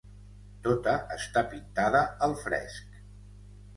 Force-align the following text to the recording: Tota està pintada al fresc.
Tota 0.67 0.95
està 1.17 1.45
pintada 1.53 2.03
al 2.29 2.35
fresc. 2.47 3.01